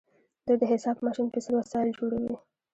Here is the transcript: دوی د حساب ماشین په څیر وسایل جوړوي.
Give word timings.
دوی 0.45 0.57
د 0.59 0.63
حساب 0.71 0.97
ماشین 1.05 1.27
په 1.31 1.39
څیر 1.43 1.53
وسایل 1.57 1.89
جوړوي. 1.99 2.35